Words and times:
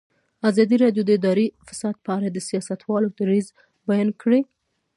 ازادي 0.49 0.75
راډیو 0.83 1.03
د 1.05 1.09
اداري 1.19 1.47
فساد 1.67 1.95
په 2.05 2.11
اړه 2.17 2.27
د 2.31 2.37
سیاستوالو 2.49 3.09
دریځ 3.19 3.47
بیان 3.89 4.09
کړی. 4.21 4.41